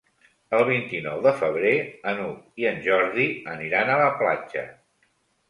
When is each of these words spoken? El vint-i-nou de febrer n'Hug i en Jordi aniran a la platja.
El 0.59 0.63
vint-i-nou 0.69 1.19
de 1.25 1.33
febrer 1.41 1.73
n'Hug 2.21 2.63
i 2.65 2.67
en 2.71 2.81
Jordi 2.89 3.27
aniran 3.53 3.93
a 3.93 4.01
la 4.03 4.11
platja. 4.25 4.67